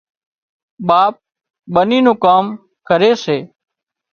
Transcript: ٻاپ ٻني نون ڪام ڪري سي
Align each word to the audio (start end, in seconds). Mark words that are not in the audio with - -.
ٻاپ 0.87 1.13
ٻني 1.73 1.99
نون 2.05 2.15
ڪام 2.23 2.45
ڪري 2.87 3.11
سي 3.23 3.37